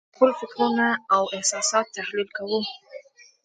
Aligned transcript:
خپل 0.15 0.29
فکرونه 0.39 0.87
او 1.15 1.21
احساسات 1.37 1.85
تحلیل 1.97 2.27
کوو. 2.37 2.59